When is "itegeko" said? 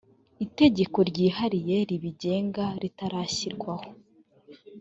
0.45-0.97